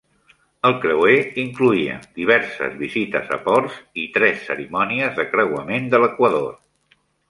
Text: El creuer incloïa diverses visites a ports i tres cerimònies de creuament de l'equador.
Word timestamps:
El 0.69 0.77
creuer 0.85 1.17
incloïa 1.41 1.99
diverses 2.21 2.75
visites 2.81 3.31
a 3.39 3.41
ports 3.45 3.79
i 4.07 4.09
tres 4.19 4.43
cerimònies 4.51 5.17
de 5.23 5.31
creuament 5.37 5.91
de 5.97 6.05
l'equador. 6.07 6.55